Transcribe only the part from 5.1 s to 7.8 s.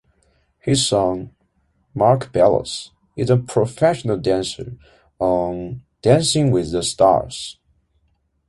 on "Dancing with the Stars".